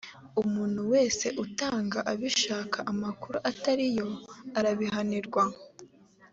[0.41, 4.07] umuntu wese utanga abishaka amakuru atariyo,
[4.59, 5.43] arabihanirwa